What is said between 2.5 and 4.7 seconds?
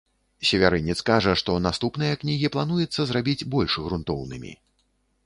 плануецца зрабіць больш грунтоўнымі.